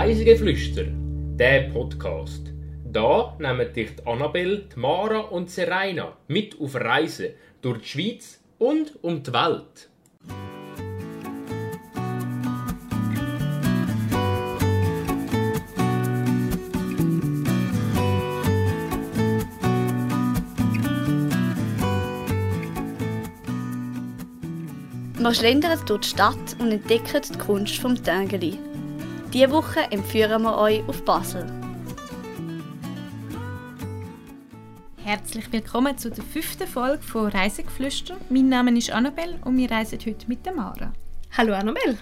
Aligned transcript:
Reisegeflüster, 0.00 0.84
der 1.36 1.68
Podcast. 1.74 2.54
Da 2.90 3.36
nehmen 3.38 3.70
dich 3.70 3.96
die 3.96 4.06
Annabelle, 4.06 4.64
Mara 4.74 5.18
und 5.18 5.50
Serena 5.50 6.16
mit 6.26 6.58
auf 6.58 6.74
Reisen 6.74 7.34
durch 7.60 7.82
die 7.82 7.88
Schweiz 7.88 8.40
und 8.56 8.92
um 9.02 9.22
die 9.22 9.30
Welt. 9.30 9.90
Wir 25.18 25.34
schlendern 25.34 25.78
durch 25.84 26.00
die 26.00 26.08
Stadt 26.08 26.56
und 26.58 26.72
entdecken 26.72 27.20
die 27.34 27.38
Kunst 27.38 27.76
vom 27.76 28.02
Tängeli. 28.02 28.69
Diese 29.32 29.52
Woche 29.52 29.78
empfehlen 29.92 30.42
wir 30.42 30.58
euch 30.58 30.82
auf 30.88 31.04
Basel. 31.04 31.46
Herzlich 35.04 35.52
willkommen 35.52 35.96
zu 35.96 36.10
der 36.10 36.24
fünften 36.24 36.66
Folge 36.66 37.00
von 37.04 37.28
Reisegeflüster. 37.28 38.16
Mein 38.28 38.48
Name 38.48 38.76
ist 38.76 38.90
Annabelle 38.90 39.38
und 39.44 39.56
wir 39.56 39.70
reisen 39.70 40.00
heute 40.04 40.26
mit 40.26 40.44
der 40.44 40.52
Mara. 40.52 40.92
Hallo 41.36 41.54
Annabelle. 41.54 41.96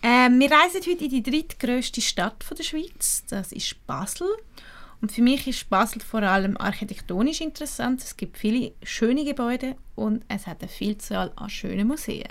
Äh, 0.00 0.30
wir 0.30 0.50
reisen 0.50 0.80
heute 0.80 1.04
in 1.04 1.10
die 1.10 1.22
drittgrößte 1.22 2.00
Stadt 2.00 2.42
der 2.58 2.64
Schweiz. 2.64 3.24
Das 3.28 3.52
ist 3.52 3.86
Basel. 3.86 4.28
Und 5.02 5.12
für 5.12 5.20
mich 5.20 5.46
ist 5.46 5.68
Basel 5.68 6.00
vor 6.00 6.22
allem 6.22 6.56
architektonisch 6.56 7.42
interessant. 7.42 8.02
Es 8.02 8.16
gibt 8.16 8.38
viele 8.38 8.72
schöne 8.82 9.26
Gebäude 9.26 9.76
und 9.96 10.24
es 10.28 10.46
hat 10.46 10.62
eine 10.62 10.70
Vielzahl 10.70 11.30
an 11.36 11.50
schönen 11.50 11.88
Museen. 11.88 12.24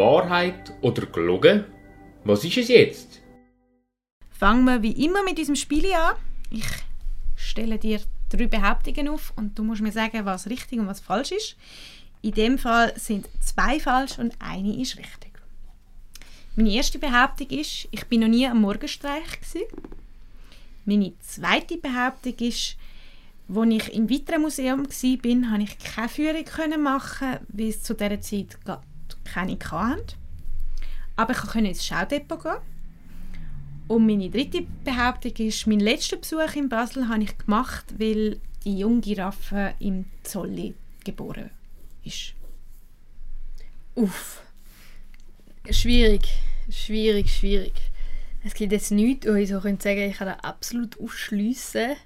Wahrheit 0.00 0.72
oder 0.80 1.06
gelogen? 1.06 1.64
Was 2.24 2.44
ist 2.44 2.56
es 2.56 2.68
jetzt? 2.68 3.20
Fangen 4.30 4.64
wir 4.64 4.82
wie 4.82 5.04
immer 5.04 5.22
mit 5.22 5.36
diesem 5.36 5.56
Spiel 5.56 5.92
an. 5.92 6.16
Ich 6.50 6.66
stelle 7.36 7.78
dir 7.78 8.00
drei 8.30 8.46
Behauptungen 8.46 9.08
auf 9.08 9.32
und 9.36 9.58
du 9.58 9.62
musst 9.62 9.82
mir 9.82 9.92
sagen, 9.92 10.24
was 10.24 10.48
richtig 10.48 10.78
und 10.78 10.86
was 10.86 11.00
falsch 11.00 11.32
ist. 11.32 11.56
In 12.22 12.32
dem 12.32 12.58
Fall 12.58 12.92
sind 12.96 13.28
zwei 13.40 13.78
falsch 13.78 14.18
und 14.18 14.34
eine 14.38 14.80
ist 14.80 14.96
richtig. 14.96 15.32
Meine 16.56 16.72
erste 16.72 16.98
Behauptung 16.98 17.48
ist, 17.50 17.88
ich 17.90 18.04
bin 18.06 18.20
noch 18.20 18.28
nie 18.28 18.46
am 18.46 18.60
Morgenstreich. 18.60 19.40
Gewesen. 19.40 19.66
Meine 20.84 21.12
zweite 21.20 21.76
Behauptung 21.76 22.34
ist, 22.38 22.76
als 23.54 23.70
ich 23.70 23.94
im 23.94 24.10
weiteren 24.10 24.42
Museum 24.42 24.80
war, 24.80 25.50
konnte 25.50 25.62
ich 25.62 25.78
keine 25.78 26.08
Führung 26.08 26.82
machen, 26.82 27.38
weil 27.48 27.68
es 27.68 27.82
zu 27.82 27.94
dieser 27.94 28.20
Zeit 28.20 28.58
keine 29.32 29.58
hatte. 29.70 30.16
Aber 31.16 31.32
ich 31.32 31.38
konnte 31.38 31.68
ins 31.68 31.84
Schaudepot 31.84 32.42
gehen. 32.42 32.56
Und 33.88 34.06
meine 34.06 34.30
dritte 34.30 34.62
Behauptung 34.84 35.32
ist, 35.46 35.66
mein 35.66 35.80
letzter 35.80 36.16
Besuch 36.16 36.54
in 36.54 36.68
Basel 36.68 37.08
habe 37.08 37.24
ich 37.24 37.36
gemacht, 37.36 37.86
weil 37.98 38.40
die 38.64 38.78
junge 38.78 39.00
Giraffe 39.00 39.74
im 39.80 40.04
Zolli 40.22 40.74
geboren 41.04 41.50
ist. 42.04 42.34
Uff. 43.96 44.42
Schwierig 45.70 46.28
schwierig, 46.70 47.30
schwierig. 47.30 47.72
Es 48.42 48.54
gibt 48.54 48.72
jetzt 48.72 48.90
nichts, 48.90 49.26
wo 49.26 49.34
ich 49.34 49.48
so 49.48 49.60
sagen 49.60 49.78
könnte, 49.78 49.90
ich 49.90 50.16
kann 50.16 50.28
da 50.28 50.34
absolut 50.34 50.98
ausschliessen. 50.98 51.96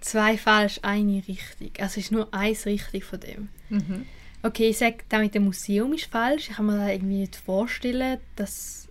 Zwei 0.00 0.36
falsch, 0.36 0.80
eine 0.82 1.22
richtig. 1.26 1.80
Also 1.80 2.00
es 2.00 2.06
ist 2.06 2.12
nur 2.12 2.32
eins 2.32 2.66
richtig 2.66 3.04
von 3.04 3.20
dem. 3.20 3.48
Mhm. 3.68 4.06
Okay, 4.42 4.70
ich 4.70 4.78
sage, 4.78 4.98
das 5.08 5.20
mit 5.20 5.34
dem 5.34 5.44
Museum 5.44 5.92
ist 5.92 6.06
falsch. 6.06 6.48
Ich 6.48 6.56
kann 6.56 6.66
mir 6.66 6.76
da 6.76 6.88
irgendwie 6.88 7.18
nicht 7.18 7.36
vorstellen, 7.36 8.18
dass 8.36 8.88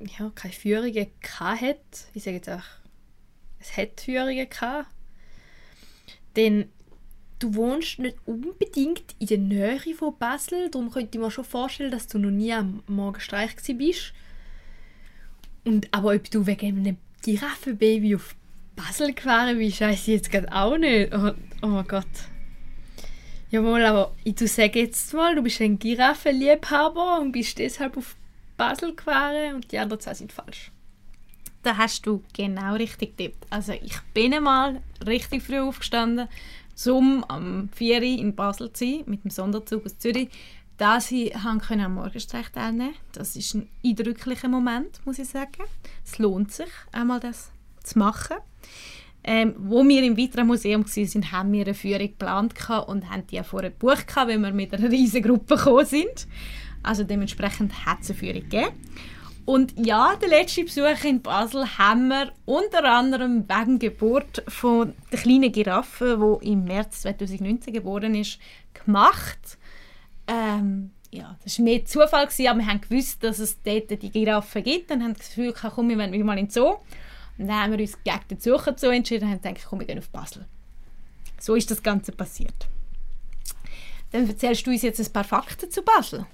ja, 0.00 0.30
keine 0.34 0.54
Führungen 0.54 1.08
hat. 1.34 1.76
Ich 2.14 2.22
sage 2.22 2.36
jetzt 2.36 2.48
auch, 2.48 2.64
es 3.58 3.76
hat 3.76 4.00
Führungen 4.00 4.48
gehabt. 4.48 4.88
Denn 6.36 6.70
du 7.38 7.54
wohnst 7.54 7.98
nicht 7.98 8.16
unbedingt 8.24 9.14
in 9.18 9.26
der 9.26 9.38
Nähe 9.38 9.94
von 9.94 10.16
Basel, 10.18 10.70
darum 10.70 10.90
könnte 10.90 11.18
ich 11.18 11.22
mir 11.22 11.30
schon 11.30 11.44
vorstellen, 11.44 11.90
dass 11.90 12.06
du 12.06 12.18
noch 12.18 12.30
nie 12.30 12.52
am 12.52 12.82
Morgenstreich 12.86 13.56
bist. 13.76 14.14
Und, 15.64 15.92
aber 15.92 16.14
ob 16.14 16.30
du 16.30 16.46
wegen 16.46 16.78
einem 16.78 16.96
Giraffenbaby 17.22 18.14
auf 18.14 18.34
Basel 18.74 19.12
gefahren 19.12 19.58
bist, 19.58 19.80
weiß 19.80 20.00
ich 20.00 20.06
jetzt 20.06 20.30
gerade 20.30 20.50
auch 20.52 20.78
nicht. 20.78 21.12
Oh, 21.12 21.32
oh 21.62 21.66
mein 21.66 21.88
Gott. 21.88 22.06
Ja 23.56 23.62
mal, 23.62 23.86
aber 23.86 24.12
ich 24.22 24.38
sage 24.52 24.80
jetzt 24.80 25.14
mal, 25.14 25.34
du 25.34 25.40
bist 25.40 25.62
ein 25.62 25.78
Giraffenliebhaber 25.78 27.20
und 27.20 27.32
bist 27.32 27.58
deshalb 27.58 27.96
auf 27.96 28.14
Basel 28.58 28.94
gefahren 28.94 29.54
und 29.54 29.72
die 29.72 29.78
anderen 29.78 29.98
zwei 29.98 30.12
sind 30.12 30.30
falsch. 30.30 30.70
Da 31.62 31.78
hast 31.78 32.04
du 32.04 32.22
genau 32.34 32.74
richtig 32.74 33.16
getippt. 33.16 33.46
Also 33.48 33.72
ich 33.72 33.98
bin 34.12 34.34
einmal 34.34 34.82
richtig 35.06 35.42
früh 35.42 35.58
aufgestanden, 35.58 36.28
um 36.84 37.24
am 37.28 37.70
4 37.74 37.96
Uhr 37.96 38.02
in 38.02 38.34
Basel 38.34 38.70
zu 38.74 38.84
sein, 38.84 39.04
mit 39.06 39.24
dem 39.24 39.30
Sonderzug 39.30 39.86
aus 39.86 39.98
Zürich, 39.98 40.28
da 40.76 41.00
sie 41.00 41.32
können 41.66 41.80
am 41.80 41.94
Morgenstreich 41.94 42.50
teilnehmen 42.50 42.94
Das 43.14 43.36
ist 43.36 43.54
ein 43.54 43.70
eindrücklicher 43.82 44.48
Moment, 44.48 45.00
muss 45.06 45.18
ich 45.18 45.28
sagen. 45.28 45.64
Es 46.04 46.18
lohnt 46.18 46.52
sich, 46.52 46.68
einmal 46.92 47.20
das 47.20 47.50
zu 47.82 47.98
machen. 47.98 48.36
Ähm, 49.28 49.54
wo 49.58 49.82
wir 49.82 50.04
im 50.04 50.16
weiteren 50.16 50.46
Museum 50.46 50.84
waren, 50.84 51.32
haben 51.32 51.52
wir 51.52 51.64
eine 51.64 51.74
Führung 51.74 52.06
geplant 52.06 52.54
und 52.86 53.10
haben 53.10 53.26
die 53.26 53.40
auch 53.40 53.44
vorher 53.44 53.70
gebucht, 53.70 54.06
weil 54.14 54.38
wir 54.38 54.52
mit 54.52 54.72
einer 54.72 54.88
riesigen 54.88 55.28
Gruppe 55.28 55.56
gekommen 55.56 55.84
sind. 55.84 56.28
Also 56.84 57.02
dementsprechend 57.02 57.84
hat 57.84 58.02
es 58.02 58.10
eine 58.10 58.18
Führung 58.20 58.42
gegeben. 58.42 58.68
Und 59.44 59.74
ja, 59.76 60.14
den 60.16 60.30
letzten 60.30 60.64
Besuch 60.64 61.04
in 61.04 61.22
Basel 61.22 61.66
haben 61.78 62.08
wir 62.08 62.32
unter 62.44 62.84
anderem 62.84 63.48
wegen 63.48 63.78
der 63.78 63.90
Geburt 63.90 64.44
von 64.46 64.92
der 65.10 65.18
kleinen 65.18 65.52
Giraffe, 65.52 66.38
die 66.42 66.52
im 66.52 66.64
März 66.64 67.02
2019 67.02 67.72
geboren 67.72 68.14
ist, 68.14 68.38
gemacht. 68.74 69.58
Ähm, 70.28 70.90
ja, 71.12 71.36
das 71.42 71.58
war 71.58 71.64
mehr 71.64 71.84
Zufall, 71.84 72.26
aber 72.26 72.58
wir 72.58 72.66
haben 72.66 72.80
gewusst, 72.80 73.22
dass 73.22 73.38
es 73.38 73.60
dort 73.62 73.90
die 73.90 74.10
Giraffe 74.10 74.62
gibt. 74.62 74.90
Dann 74.90 75.02
haben 75.02 75.14
das 75.14 75.28
Gefühl, 75.28 75.52
komm, 75.52 75.88
wir 75.88 75.98
wollen 75.98 76.26
mal 76.26 76.38
in 76.38 76.46
den 76.46 76.50
Zoo. 76.50 76.76
Und 77.38 77.48
dann 77.48 77.62
haben 77.62 77.72
wir 77.72 77.80
uns 77.80 77.98
gegen 78.02 78.20
den 78.30 78.38
Besucher 78.38 78.74
Zoo 78.76 78.88
entschieden 78.88 79.24
und 79.24 79.30
haben 79.30 79.42
gedacht, 79.42 79.66
komm, 79.68 79.80
wir 79.80 79.86
gehen 79.86 79.98
auf 79.98 80.08
Basel. 80.08 80.46
So 81.38 81.54
ist 81.54 81.70
das 81.70 81.82
Ganze 81.82 82.12
passiert. 82.12 82.68
Dann 84.12 84.28
erzählst 84.28 84.66
du 84.66 84.70
uns 84.70 84.82
jetzt 84.82 85.00
ein 85.00 85.12
paar 85.12 85.24
Fakten 85.24 85.70
zu 85.70 85.82
Basel. 85.82 86.26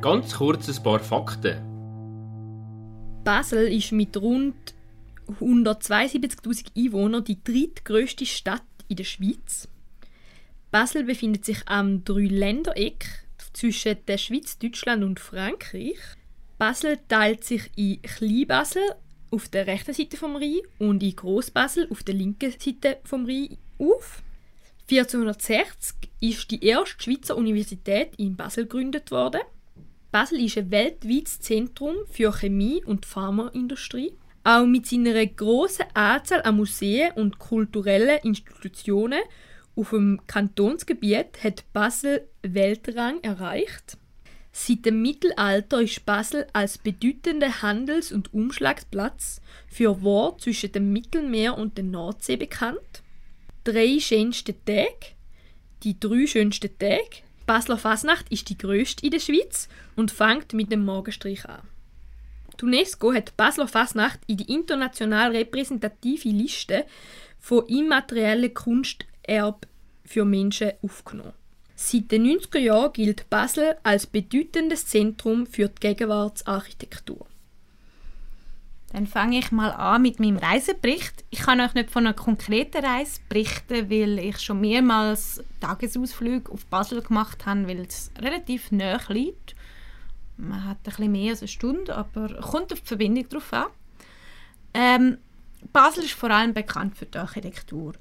Ganz 0.00 0.34
kurz 0.34 0.68
ein 0.68 0.82
paar 0.82 1.00
Fakten. 1.00 1.58
Basel 3.24 3.72
ist 3.72 3.92
mit 3.92 4.16
rund 4.16 4.74
172.000 5.40 6.66
Einwohnern 6.76 7.24
die 7.24 7.42
drittgrößte 7.42 8.24
Stadt 8.24 8.62
in 8.88 8.96
der 8.96 9.04
Schweiz. 9.04 9.68
Basel 10.70 11.04
befindet 11.04 11.44
sich 11.44 11.66
am 11.66 12.04
Dreiländereck 12.04 13.06
zwischen 13.52 13.96
der 14.06 14.18
Schweiz, 14.18 14.58
Deutschland 14.58 15.02
und 15.04 15.20
Frankreich. 15.20 15.98
Basel 16.58 16.98
teilt 17.06 17.44
sich 17.44 17.70
in 17.76 18.02
Kleinbasel 18.02 18.82
auf 19.30 19.48
der 19.48 19.68
rechten 19.68 19.94
Seite 19.94 20.16
vom 20.16 20.34
Rhein 20.34 20.60
und 20.78 21.04
in 21.04 21.14
Großbasel 21.14 21.86
auf 21.90 22.02
der 22.02 22.16
linken 22.16 22.50
Seite 22.50 22.98
vom 23.04 23.26
Rhein 23.26 23.56
auf. 23.78 24.22
1460 24.90 26.10
ist 26.20 26.50
die 26.50 26.64
erste 26.64 27.00
Schweizer 27.00 27.36
Universität 27.36 28.16
in 28.16 28.36
Basel 28.36 28.64
gegründet 28.64 29.12
worden. 29.12 29.42
Basel 30.10 30.44
ist 30.44 30.58
ein 30.58 30.70
weltweites 30.72 31.38
Zentrum 31.40 31.94
für 32.10 32.32
Chemie- 32.32 32.84
und 32.84 33.06
Pharmaindustrie. 33.06 34.14
Auch 34.42 34.66
mit 34.66 34.86
seiner 34.86 35.26
grossen 35.26 35.86
Anzahl 35.94 36.42
an 36.42 36.56
Museen 36.56 37.12
und 37.12 37.38
kulturellen 37.38 38.18
Institutionen 38.24 39.20
auf 39.76 39.90
dem 39.90 40.20
Kantonsgebiet 40.26 41.44
hat 41.44 41.72
Basel 41.72 42.26
Weltrang 42.42 43.20
erreicht. 43.22 43.98
Seit 44.60 44.86
dem 44.86 45.02
Mittelalter 45.02 45.80
ist 45.80 46.04
Basel 46.04 46.48
als 46.52 46.78
bedeutender 46.78 47.62
Handels- 47.62 48.10
und 48.10 48.34
Umschlagsplatz 48.34 49.40
für 49.68 50.02
Waren 50.02 50.36
zwischen 50.40 50.72
dem 50.72 50.92
Mittelmeer 50.92 51.56
und 51.56 51.78
der 51.78 51.84
Nordsee 51.84 52.34
bekannt. 52.34 53.04
Drei 53.62 54.00
schönste 54.00 54.56
Tage, 54.64 55.14
die 55.84 56.00
drei 56.00 56.26
schönsten 56.26 56.76
Tage, 56.76 57.22
Basler 57.46 57.78
Fasnacht 57.78 58.26
ist 58.30 58.48
die 58.48 58.58
größte 58.58 59.06
in 59.06 59.12
der 59.12 59.20
Schweiz 59.20 59.68
und 59.94 60.10
fängt 60.10 60.52
mit 60.54 60.72
dem 60.72 60.84
Morgenstrich 60.84 61.44
an. 61.44 61.62
Die 62.60 62.64
UNESCO 62.64 63.14
hat 63.14 63.36
Basler 63.36 63.68
Fasnacht 63.68 64.18
in 64.26 64.38
die 64.38 64.52
international 64.52 65.36
repräsentative 65.36 66.30
Liste 66.30 66.84
von 67.38 67.64
immateriellen 67.68 68.52
Kunsterb 68.52 69.68
für 70.04 70.24
Menschen 70.24 70.72
aufgenommen. 70.82 71.37
Seit 71.80 72.10
den 72.10 72.26
90er 72.26 72.58
Jahren 72.58 72.92
gilt 72.92 73.30
Basel 73.30 73.76
als 73.84 74.08
bedeutendes 74.08 74.88
Zentrum 74.88 75.46
für 75.46 75.68
die 75.68 75.78
Gegenwartsarchitektur. 75.78 77.24
Dann 78.92 79.06
fange 79.06 79.38
ich 79.38 79.52
mal 79.52 79.70
an 79.70 80.02
mit 80.02 80.18
meinem 80.18 80.38
Reisebericht. 80.38 81.24
Ich 81.30 81.38
kann 81.38 81.60
euch 81.60 81.74
nicht 81.74 81.92
von 81.92 82.04
einer 82.04 82.16
konkreten 82.16 82.84
Reise 82.84 83.20
berichten, 83.28 83.88
weil 83.88 84.18
ich 84.18 84.40
schon 84.40 84.60
mehrmals 84.60 85.40
Tagesausflüge 85.60 86.50
auf 86.50 86.66
Basel 86.66 87.00
gemacht 87.00 87.46
habe, 87.46 87.68
weil 87.68 87.82
es 87.82 88.10
relativ 88.18 88.72
nahe 88.72 88.98
liegt. 89.10 89.54
Man 90.36 90.64
hat 90.64 90.78
ein 90.78 90.82
bisschen 90.82 91.12
mehr 91.12 91.30
als 91.30 91.42
eine 91.42 91.48
Stunde, 91.48 91.94
aber 91.94 92.40
kommt 92.40 92.72
auf 92.72 92.80
die 92.80 92.88
Verbindung 92.88 93.28
drauf 93.28 93.52
an. 93.52 93.66
Ähm, 94.74 95.18
Basel 95.72 96.02
ist 96.02 96.14
vor 96.14 96.32
allem 96.32 96.54
bekannt 96.54 96.98
für 96.98 97.06
die 97.06 97.18
Architektur. 97.18 97.92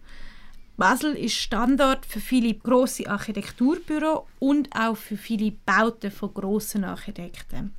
Basel 0.78 1.16
ist 1.16 1.34
Standort 1.34 2.06
für 2.06 2.20
viele 2.20 2.54
große 2.54 3.10
Architekturbüros 3.10 4.26
und 4.38 4.70
auch 4.76 4.96
für 4.96 5.18
viele 5.18 5.52
Bauten 5.66 6.12
von 6.12 6.32
großen 6.32 6.84
Architekten. 6.84 7.74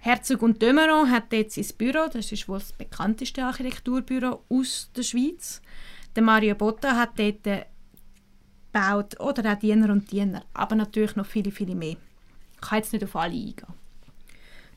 Herzog 0.00 0.42
und 0.42 0.60
Dömeron 0.60 1.12
hat 1.12 1.32
dort 1.32 1.52
sein 1.52 1.66
Büro, 1.78 2.08
das 2.12 2.32
ist 2.32 2.48
wohl 2.48 2.58
das 2.58 2.72
bekannteste 2.72 3.44
Architekturbüro 3.44 4.42
aus 4.48 4.90
der 4.96 5.04
Schweiz. 5.04 5.62
Der 6.16 6.24
Mario 6.24 6.56
Botta 6.56 6.96
hat 6.96 7.16
dort 7.20 7.44
gebaut, 7.44 9.20
oder 9.20 9.52
auch 9.52 9.58
Diener 9.60 9.92
und 9.92 10.10
Diener, 10.10 10.44
aber 10.54 10.74
natürlich 10.74 11.14
noch 11.14 11.26
viele, 11.26 11.52
viele 11.52 11.76
mehr. 11.76 11.96
Ich 12.56 12.60
kann 12.60 12.78
jetzt 12.78 12.92
nicht 12.92 13.04
auf 13.04 13.14
alle 13.14 13.32
eingehen. 13.34 13.74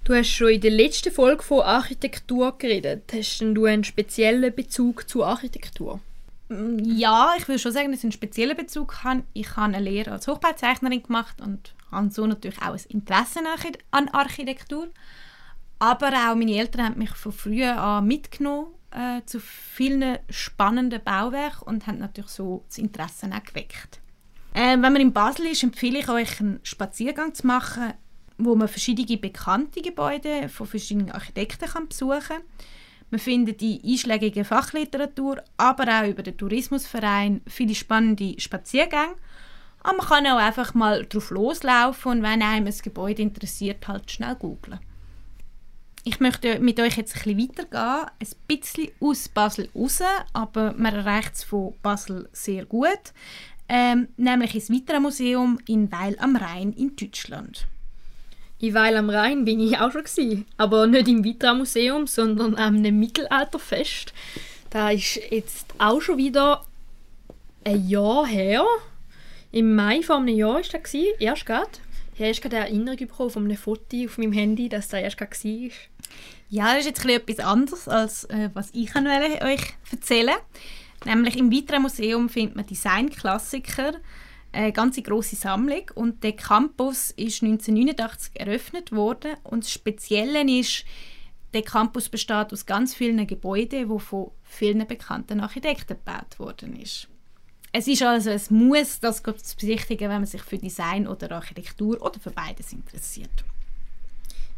Du 0.04 0.14
hast 0.14 0.30
schon 0.30 0.50
in 0.50 0.62
der 0.62 0.70
letzten 0.70 1.12
Folge 1.12 1.42
von 1.42 1.62
Architektur 1.62 2.56
geredet. 2.60 3.12
Hast 3.12 3.40
denn 3.40 3.56
du 3.56 3.66
einen 3.66 3.84
speziellen 3.84 4.54
Bezug 4.54 5.10
zur 5.10 5.26
Architektur? 5.26 6.00
Mm, 6.50 6.80
ja, 6.84 7.34
ich 7.38 7.48
würde 7.48 7.60
schon 7.60 7.72
sagen, 7.72 7.92
dass 7.92 8.00
ich 8.00 8.06
einen 8.06 8.12
speziellen 8.12 8.58
Bezug 8.58 9.04
habe. 9.04 9.24
Ich 9.34 9.56
habe 9.56 9.76
eine 9.76 9.80
Lehre 9.80 10.12
als 10.12 10.28
Hochbauzeichnerin 10.28 11.04
gemacht 11.04 11.42
und 11.42 11.74
habe 11.92 12.10
so 12.10 12.26
natürlich 12.28 12.62
auch 12.62 12.74
ein 12.74 12.82
Interesse 12.90 13.40
an 13.92 14.10
Architektur. 14.10 14.90
Aber 15.80 16.08
auch 16.08 16.36
meine 16.36 16.58
Eltern 16.58 16.86
haben 16.86 17.00
mich 17.00 17.12
von 17.12 17.32
früh 17.32 17.64
an 17.64 18.06
mitgenommen 18.08 18.68
äh, 18.92 19.22
zu 19.26 19.40
vielen 19.40 20.20
spannenden 20.30 21.04
Bauwerken 21.04 21.68
und 21.68 21.88
haben 21.88 22.00
natürlich 22.00 22.32
so 22.32 22.64
das 22.68 22.78
Interesse 22.78 23.28
auch 23.28 23.44
geweckt. 23.44 24.00
Äh, 24.54 24.72
wenn 24.72 24.94
man 24.94 24.96
in 24.98 25.14
Basel 25.14 25.48
ist, 25.48 25.64
empfehle 25.64 26.00
ich 26.00 26.10
euch 26.10 26.40
einen 26.40 26.62
Spaziergang 26.64 27.34
zu 27.34 27.46
machen, 27.46 27.94
wo 28.38 28.56
man 28.56 28.70
verschiedene 28.70 29.18
bekannte 29.18 29.82
Gebäude 29.82 30.48
von 30.48 30.66
verschiedenen 30.66 31.12
Architekten 31.12 31.68
kann 31.68 31.90
besuchen 31.90 32.22
kann. 32.22 32.42
Man 33.12 33.20
findet 33.20 33.62
die 33.62 33.82
einschlägige 33.84 34.44
Fachliteratur, 34.44 35.42
aber 35.58 36.02
auch 36.02 36.08
über 36.08 36.24
den 36.24 36.38
Tourismusverein 36.38 37.42
viele 37.48 37.76
spannende 37.76 38.40
Spaziergänge. 38.40 39.16
Aber 39.84 39.98
man 39.98 40.08
kann 40.08 40.28
auch 40.28 40.38
einfach 40.38 40.74
mal 40.74 41.06
drauf 41.06 41.30
loslaufen 41.30 42.12
und 42.12 42.24
wenn 42.24 42.42
einem 42.42 42.66
ein 42.66 42.74
Gebäude 42.84 43.22
interessiert, 43.22 43.88
halt 43.88 44.10
schnell 44.10 44.36
googlen. 44.36 44.80
Ich 46.04 46.20
möchte 46.20 46.60
mit 46.60 46.80
euch 46.80 46.98
jetzt 46.98 47.16
ein 47.16 47.36
bisschen 47.36 47.50
weitergehen, 47.50 48.10
ein 48.20 48.28
bisschen 48.48 48.92
aus 49.00 49.30
Basel 49.30 49.70
raus, 49.76 50.02
aber 50.34 50.74
man 50.74 50.94
erreicht 50.94 51.34
es 51.36 51.44
von 51.44 51.74
Basel 51.82 52.30
sehr 52.32 52.66
gut, 52.66 53.14
ähm, 53.68 54.08
nämlich 54.18 54.54
ins 54.54 54.70
Vitra 54.70 55.00
Museum 55.00 55.60
in 55.68 55.92
Weil 55.92 56.16
am 56.20 56.36
Rhein 56.36 56.74
in 56.74 56.96
Deutschland. 56.96 57.68
In 58.66 58.74
Weil 58.74 58.98
am 58.98 59.12
Rhein 59.12 59.46
bin 59.46 59.60
ich 59.60 59.78
auch 59.78 59.92
schon 59.92 60.04
gewesen, 60.04 60.46
aber 60.58 60.88
nicht 60.88 61.08
im 61.08 61.24
Vitra 61.24 61.54
Museum, 61.54 62.08
sondern 62.08 62.56
am 62.56 62.82
Mittelalterfest. 62.82 64.12
Da 64.72 64.90
ist 64.90 65.20
jetzt 65.30 65.68
auch 65.78 66.02
schon 66.02 66.18
wieder 66.18 66.66
ein 67.64 67.88
Jahr 67.88 68.26
her. 68.26 68.66
Im 69.52 69.76
Mai 69.76 70.02
vor 70.02 70.18
einem 70.18 70.36
Jahr 70.36 70.56
war 70.56 70.62
das, 70.62 70.94
erst 71.20 71.46
gerade. 71.46 71.70
Ich 72.16 72.20
habe 72.20 72.28
erst 72.28 72.42
gerade 72.42 72.58
eine 72.58 72.66
Erinnerung 72.66 72.98
bekommen 72.98 73.30
von 73.30 73.46
einem 73.46 73.56
Foto 73.56 74.04
auf 74.04 74.18
meinem 74.18 74.34
Handy, 74.34 74.68
dass 74.68 74.88
das 74.88 75.02
erst 75.02 75.18
gerade 75.18 75.32
war. 75.32 75.72
Ja, 76.50 76.74
das 76.74 76.80
ist 76.80 76.86
jetzt 76.86 77.06
etwas 77.06 77.46
anderes, 77.46 77.88
als 77.88 78.24
äh, 78.26 78.50
was 78.56 78.72
ich 78.74 78.96
euch 78.96 79.74
erzählen. 79.92 80.38
Nämlich 81.06 81.38
im 81.38 81.52
Vitra 81.52 81.78
Museum 81.78 82.30
findet 82.30 82.56
man 82.56 82.66
Designklassiker, 82.66 83.94
eine 84.56 84.72
ganze 84.72 85.02
große 85.02 85.36
Sammlung 85.36 85.92
und 85.96 86.24
der 86.24 86.34
Campus 86.34 87.12
ist 87.12 87.44
1989 87.44 88.40
eröffnet 88.40 88.92
worden 88.92 89.36
und 89.44 89.64
das 89.64 89.72
Spezielle 89.72 90.44
ist, 90.60 90.86
der 91.54 91.62
Campus 91.62 92.10
besteht 92.10 92.52
aus 92.52 92.66
ganz 92.66 92.94
vielen 92.94 93.26
Gebäuden, 93.28 93.90
die 93.90 94.00
von 94.00 94.32
vielen 94.44 94.86
bekannten 94.88 95.40
Architekten 95.40 95.98
gebaut 95.98 96.40
worden 96.40 96.80
ist. 96.80 97.08
Es 97.72 97.88
ist 97.88 98.04
also 98.04 98.30
ein 98.30 98.42
Muss, 98.50 99.00
das 99.00 99.22
zu 99.22 99.56
besichtigen, 99.56 100.10
wenn 100.10 100.22
man 100.22 100.26
sich 100.26 100.42
für 100.42 100.58
Design 100.58 101.08
oder 101.08 101.32
Architektur 101.32 102.02
oder 102.02 102.20
für 102.20 102.32
beides 102.32 102.72
interessiert. 102.72 103.44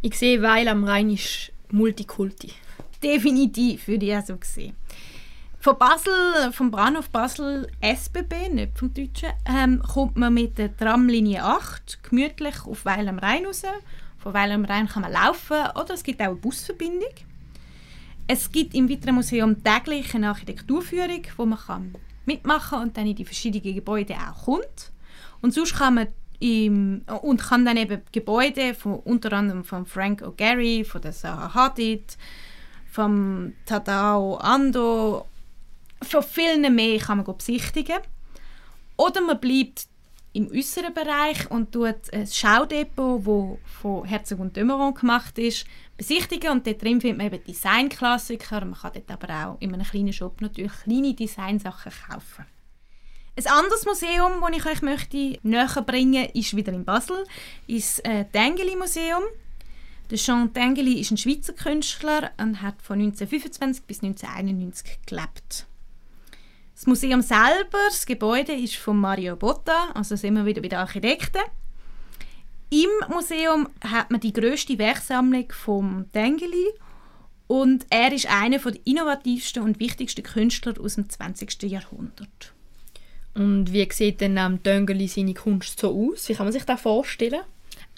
Ich 0.01 0.17
sehe, 0.17 0.41
Weil 0.41 0.67
am 0.67 0.83
Rhein 0.83 1.09
ist 1.09 1.51
Multikulti. 1.71 2.51
Definitiv, 3.01 3.87
würde 3.87 4.05
ich 4.05 4.15
auch 4.15 4.25
so 4.25 4.37
sehen. 4.41 4.75
Von 5.67 5.77
Basel, 5.77 6.53
vom 6.53 6.71
Bahnhof 6.71 7.09
Basel 7.09 7.67
SBB, 7.81 8.53
nicht 8.53 8.79
vom 8.79 8.93
Deutschen, 8.93 9.31
ähm, 9.45 9.83
kommt 9.83 10.15
man 10.15 10.33
mit 10.33 10.57
der 10.57 10.73
Tramlinie 10.77 11.43
8 11.43 12.03
gemütlich 12.03 12.65
auf 12.65 12.85
Weil 12.85 13.09
am 13.09 13.19
Rhein 13.19 13.45
raus. 13.45 13.63
Von 14.17 14.33
Weil 14.33 14.53
am 14.53 14.63
Rhein 14.63 14.87
kann 14.87 15.01
man 15.01 15.11
laufen 15.11 15.57
oder 15.75 15.95
es 15.95 16.03
gibt 16.03 16.21
auch 16.21 16.27
eine 16.27 16.35
Busverbindung. 16.35 17.11
Es 18.27 18.49
gibt 18.49 18.75
im 18.75 18.87
Vitra 18.87 19.11
Museum 19.11 19.61
täglich 19.61 20.15
eine 20.15 20.29
Architekturführung, 20.29 21.23
wo 21.35 21.45
man 21.45 21.59
kann 21.59 21.95
mitmachen 22.25 22.79
und 22.79 22.95
dann 22.95 23.05
in 23.05 23.15
die 23.17 23.25
verschiedenen 23.25 23.75
Gebäude 23.75 24.15
auch 24.15 24.45
kommt. 24.45 24.93
Und 25.41 25.53
sonst 25.53 25.75
kann 25.75 25.95
man 25.95 26.07
im, 26.39 27.01
und 27.23 27.41
kann 27.41 27.65
dann 27.65 27.75
eben 27.75 28.03
Gebäude 28.13 28.73
von 28.73 28.99
unter 28.99 29.33
anderem 29.33 29.65
von 29.65 29.85
Frank 29.85 30.21
O'Gary, 30.21 30.85
von 30.85 31.01
der 31.01 31.11
Zaha 31.11 31.53
Hadid, 31.53 32.17
vom 32.89 33.51
Tadao 33.65 34.37
Ando 34.37 35.25
von 36.01 36.23
vielen 36.23 36.73
mehr 36.75 36.99
kann 36.99 37.17
man 37.17 37.37
besichtigen. 37.37 37.99
Oder 38.97 39.21
man 39.21 39.39
bleibt 39.39 39.87
im 40.33 40.51
äußeren 40.51 40.93
Bereich 40.93 41.49
und 41.49 41.71
tut 41.71 42.13
ein 42.13 42.27
Schaudepot, 42.27 43.25
das 43.25 43.81
von 43.81 44.05
Herzog 44.05 44.39
und 44.39 44.55
Dömeron 44.55 44.93
gemacht 44.93 45.37
ist, 45.39 45.65
besichtigen. 45.97 46.51
Und 46.51 46.67
dort 46.67 46.81
drin 46.81 47.01
findet 47.01 47.17
man 47.17 47.27
eben 47.27 47.43
Designklassiker. 47.43 48.61
Man 48.65 48.75
kann 48.75 48.91
dort 48.93 49.11
aber 49.11 49.33
auch 49.33 49.57
in 49.59 49.73
einem 49.73 49.85
kleinen 49.85 50.13
Shop 50.13 50.39
natürlich 50.41 50.73
kleine 50.83 51.13
Designsachen 51.13 51.91
kaufen. 52.09 52.45
Ein 53.35 53.47
anderes 53.47 53.85
Museum, 53.85 54.41
das 54.41 54.57
ich 54.57 54.65
euch 54.65 54.81
möchte 54.81 55.39
näher 55.43 55.83
bringen 55.85 56.23
möchte, 56.23 56.39
ist 56.39 56.55
wieder 56.55 56.73
in 56.73 56.85
Basel, 56.85 57.23
ist 57.67 57.99
das 57.99 58.11
äh, 58.11 58.25
Tengeli 58.25 58.75
Museum. 58.75 59.23
Der 60.09 60.17
Jean 60.17 60.53
Tengeli 60.53 60.99
ist 60.99 61.11
ein 61.11 61.17
Schweizer 61.17 61.53
Künstler 61.53 62.31
und 62.39 62.61
hat 62.61 62.81
von 62.81 62.99
1925 62.99 63.83
bis 63.85 64.01
1991 64.01 64.99
gelebt. 65.05 65.67
Das 66.77 66.85
Museum 66.85 67.23
selber, 67.23 67.79
das 67.87 68.05
Gebäude 68.05 68.53
ist 68.53 68.75
von 68.75 68.99
Mario 68.99 69.35
Botta, 69.35 69.89
also 69.95 70.15
sind 70.15 70.35
wir 70.35 70.45
wieder 70.45 70.61
bei 70.61 70.67
den 70.67 70.77
Architekten. 70.77 71.41
Im 72.69 72.89
Museum 73.09 73.67
hat 73.81 74.11
man 74.11 74.19
die 74.19 74.31
größte 74.31 74.77
Werksammlung 74.77 75.51
vom 75.51 76.05
Tengeli 76.13 76.67
und 77.47 77.87
er 77.89 78.13
ist 78.13 78.31
einer 78.31 78.59
der 78.59 78.75
innovativsten 78.85 79.63
und 79.63 79.79
wichtigsten 79.79 80.21
Künstler 80.21 80.75
aus 80.79 80.93
dem 80.93 81.09
20. 81.09 81.63
Jahrhundert. 81.63 82.53
Und 83.33 83.73
wie 83.73 83.91
sieht 83.91 84.21
denn 84.21 84.37
am 84.37 84.61
Tengeli 84.61 85.07
seine 85.07 85.33
Kunst 85.33 85.79
so 85.79 86.11
aus? 86.11 86.29
Wie 86.29 86.35
kann 86.35 86.45
man 86.45 86.53
sich 86.53 86.63
das 86.63 86.79
vorstellen? 86.79 87.41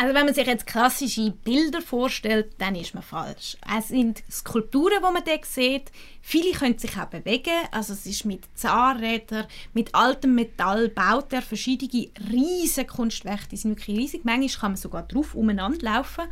Also 0.02 0.14
wenn 0.14 0.28
man 0.28 0.34
sich 0.34 0.48
jetzt 0.48 0.66
klassische 0.66 1.32
Bilder 1.32 1.82
vorstellt, 1.82 2.54
dann 2.58 2.74
ist 2.74 2.94
man 2.94 3.04
falsch. 3.04 3.58
Es 3.78 3.90
sind 3.90 4.24
Skulpturen, 4.32 4.94
die 5.06 5.14
man 5.14 5.22
dort 5.26 5.44
sieht. 5.44 5.92
Viele 6.22 6.54
können 6.54 6.78
sich 6.78 6.98
auch 6.98 7.08
bewegen. 7.08 7.68
Also 7.72 7.92
es 7.92 8.06
ist 8.06 8.24
mit 8.24 8.46
Zahnrädern, 8.56 9.46
mit 9.74 9.94
altem 9.94 10.36
Metall 10.36 10.88
baut 10.88 11.34
er 11.34 11.42
verschiedene 11.42 12.08
riesige 12.32 12.88
Kunstwerke. 12.88 13.50
Die 13.52 13.58
sind 13.58 13.72
wirklich 13.72 13.98
riesig. 13.98 14.24
Manchmal 14.24 14.62
kann 14.62 14.72
man 14.72 14.78
sogar 14.78 15.04
drauf 15.04 15.36
umeinander 15.36 15.82
laufen 15.82 16.24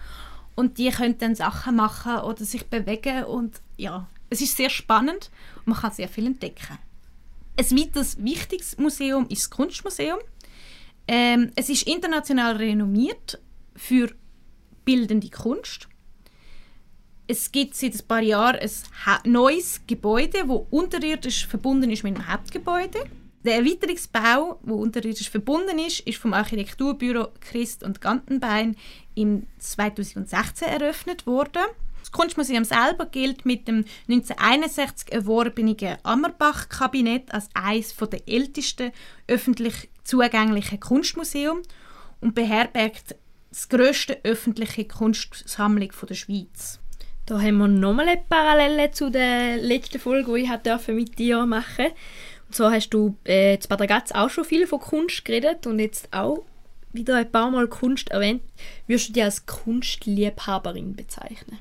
und 0.55 0.77
die 0.77 0.89
können 0.89 1.17
dann 1.17 1.35
Sachen 1.35 1.75
machen 1.75 2.19
oder 2.19 2.45
sich 2.45 2.67
bewegen 2.67 3.25
und 3.25 3.59
ja, 3.75 4.07
es 4.29 4.39
ist 4.39 4.55
sehr 4.55 4.69
spannend 4.69 5.29
und 5.57 5.67
man 5.67 5.81
kann 5.81 5.91
sehr 5.91 6.07
viel 6.07 6.27
entdecken. 6.27 6.77
Ein 7.57 7.77
weiteres 7.77 8.23
wichtiges 8.23 8.77
Museum 8.77 9.27
ist 9.27 9.41
das 9.41 9.49
Kunstmuseum. 9.49 10.19
Ähm, 11.09 11.51
es 11.55 11.67
ist 11.67 11.83
international 11.83 12.55
renommiert 12.55 13.39
für 13.77 14.09
bildende 14.83 15.29
Kunst. 15.29 15.87
Es 17.27 17.51
gibt 17.51 17.75
seit 17.75 17.93
ein 17.93 18.07
paar 18.07 18.21
Jahren 18.21 18.59
ein 18.59 19.31
neues 19.31 19.81
Gebäude, 19.85 20.45
das 20.47 20.61
unterirdisch 20.69 21.45
verbunden 21.45 21.89
ist 21.91 22.03
mit 22.03 22.15
dem 22.15 22.31
Hauptgebäude. 22.31 22.99
Der 23.43 23.57
Erweiterungsbau, 23.57 24.59
der 24.63 24.75
unterirdisch 24.75 25.29
verbunden 25.29 25.79
ist, 25.79 26.01
ist 26.01 26.17
vom 26.17 26.33
Architekturbüro 26.33 27.29
Christ 27.39 27.83
und 27.83 28.01
Gantenbein 28.01 28.75
im 29.15 29.45
2016 29.59 30.67
eröffnet 30.67 31.27
worden. 31.27 31.63
Das 31.99 32.11
Kunstmuseum 32.11 32.63
selber 32.63 33.05
gilt 33.05 33.45
mit 33.45 33.67
dem 33.67 33.83
1961 34.07 35.11
erworbenen 35.11 35.75
Ammerbach-Kabinett 36.03 37.33
als 37.33 37.49
eines 37.53 37.95
der 37.95 38.27
ältesten 38.27 38.91
öffentlich 39.27 39.89
zugänglichen 40.05 40.79
Kunstmuseum 40.79 41.61
und 42.21 42.33
beherbergt 42.33 43.15
das 43.49 43.69
grösste 43.69 44.19
öffentliche 44.23 44.85
Kunstsammlung 44.85 45.91
der 46.09 46.15
Schweiz. 46.15 46.79
Da 47.25 47.41
haben 47.41 47.57
wir 47.57 47.67
nochmal 47.67 48.07
eine 48.07 48.21
Parallele 48.21 48.91
zu 48.91 49.09
der 49.09 49.57
letzten 49.57 49.99
Folge, 49.99 50.33
die 50.33 50.43
ich 50.43 50.49
durfte 50.63 50.93
mit 50.93 51.19
dir 51.19 51.45
machen 51.45 51.87
Und 52.47 52.55
zwar 52.55 52.71
hast 52.71 52.89
du 52.89 53.17
äh, 53.25 53.59
zu 53.59 53.67
Bad 53.67 53.81
Ragaz 53.81 54.11
auch 54.13 54.29
schon 54.29 54.45
viel 54.45 54.65
von 54.65 54.79
Kunst 54.79 55.25
geredet 55.25 55.67
und 55.67 55.79
jetzt 55.79 56.07
auch 56.13 56.45
wieder 56.93 57.17
ein 57.17 57.31
paar 57.31 57.51
Mal 57.51 57.67
Kunst 57.67 58.09
erwähnt. 58.11 58.41
Würdest 58.87 59.09
du 59.09 59.13
dich 59.13 59.23
als 59.23 59.45
Kunstliebhaberin 59.45 60.95
bezeichnen? 60.95 61.59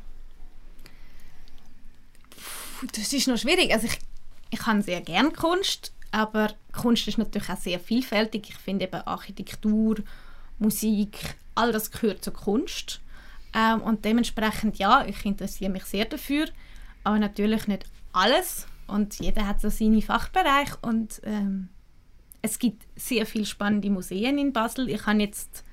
Puh, 2.79 2.87
Das 2.93 3.13
ist 3.13 3.27
noch 3.27 3.37
schwierig. 3.37 3.73
Also 3.73 3.87
ich, 3.87 3.99
ich 4.51 4.65
habe 4.67 4.83
sehr 4.83 5.01
gerne 5.01 5.31
Kunst, 5.31 5.93
aber 6.13 6.53
Kunst 6.73 7.09
ist 7.09 7.19
natürlich 7.19 7.49
auch 7.49 7.57
sehr 7.57 7.81
vielfältig. 7.81 8.51
Ich 8.51 8.57
finde 8.57 8.85
eben 8.85 9.03
Architektur, 9.03 9.97
Musik, 10.59 11.37
all 11.55 11.73
das 11.73 11.91
gehört 11.91 12.25
zur 12.25 12.33
Kunst. 12.33 13.01
Ähm, 13.55 13.81
und 13.83 14.05
dementsprechend, 14.05 14.79
ja, 14.79 15.05
ich 15.07 15.25
interessiere 15.25 15.71
mich 15.71 15.85
sehr 15.85 16.05
dafür, 16.05 16.47
aber 17.05 17.19
natürlich 17.19 17.67
nicht 17.67 17.85
alles. 18.13 18.67
Und 18.87 19.19
jeder 19.19 19.47
hat 19.47 19.61
so 19.61 19.69
seinen 19.69 20.03
Fachbereich 20.03 20.71
und 20.83 21.21
ähm, 21.25 21.69
es 22.43 22.59
gibt 22.59 22.87
sehr 22.95 23.27
viele 23.27 23.47
spannende 23.47 23.91
Museen 23.91 24.39
in 24.39 24.53
Basel. 24.53 24.89
Ich 24.89 25.07
habe 25.07 25.19
jetzt 25.19 25.65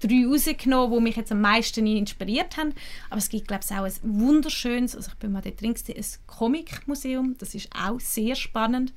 drei 0.00 0.26
rausgenommen, 0.26 0.98
die 0.98 1.00
mich 1.00 1.16
jetzt 1.16 1.32
am 1.32 1.40
meisten 1.40 1.86
inspiriert 1.86 2.56
haben. 2.56 2.74
Aber 3.08 3.18
es 3.18 3.28
gibt, 3.28 3.48
glaube 3.48 3.64
ich, 3.64 3.74
auch 3.74 3.84
ein 3.84 4.20
wunderschönes, 4.20 4.94
also 4.94 5.10
ich 5.10 5.18
bin 5.18 5.32
mal 5.32 5.40
dort 5.40 5.60
drin, 5.60 5.74
ein 5.74 6.04
Comic-Museum. 6.26 7.36
Das 7.38 7.54
ist 7.54 7.70
auch 7.74 8.00
sehr 8.00 8.34
spannend. 8.34 8.92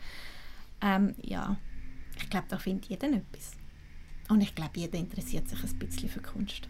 Ähm, 0.82 1.16
ja, 1.22 1.58
ich 2.18 2.30
glaube, 2.30 2.48
da 2.50 2.58
findet 2.58 2.90
jeder 2.90 3.08
etwas. 3.08 3.54
Und 4.30 4.42
ich 4.42 4.56
glaube, 4.56 4.72
jeder 4.76 4.98
interessiert 4.98 5.48
sich 5.48 5.62
ein 5.64 5.76
bisschen 5.80 6.10
für 6.10 6.20
Kunst. 6.22 6.68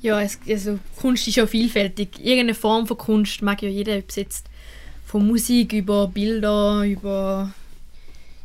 Ja, 0.00 0.20
es, 0.20 0.38
also 0.48 0.78
Kunst 0.96 1.26
ist 1.28 1.36
ja 1.36 1.46
vielfältig. 1.46 2.18
Irgendeine 2.18 2.54
Form 2.54 2.86
von 2.86 2.98
Kunst 2.98 3.42
mag 3.42 3.62
ja 3.62 3.68
jeder, 3.68 3.98
ob 3.98 4.10
jetzt 4.16 4.46
von 5.06 5.26
Musik 5.26 5.72
über 5.72 6.06
Bilder, 6.08 6.82
über 6.84 7.52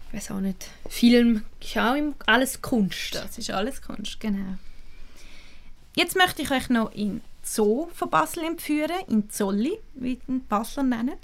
ich 0.07 0.17
weiß 0.17 0.31
auch 0.31 0.39
nicht, 0.39 0.67
Film, 0.89 1.43
ist 1.59 1.77
auch 1.77 1.95
im- 1.95 2.13
alles 2.27 2.61
Kunst. 2.61 3.15
Das 3.15 3.37
ist 3.37 3.49
alles 3.49 3.81
Kunst, 3.81 4.19
genau. 4.19 4.57
Jetzt 5.95 6.15
möchte 6.15 6.41
ich 6.43 6.51
euch 6.51 6.69
noch 6.69 6.91
in 6.93 7.09
den 7.17 7.21
Zoo 7.43 7.87
von 7.93 8.09
Basel 8.09 8.43
entführen, 8.45 8.95
in 9.09 9.29
Zolli, 9.29 9.77
wie 9.95 10.19
die 10.27 10.39
Basler 10.49 10.83
nennen. 10.83 11.15